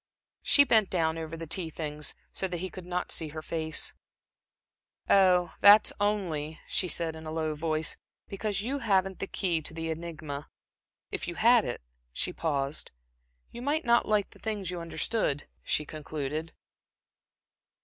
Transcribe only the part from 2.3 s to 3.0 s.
so that he could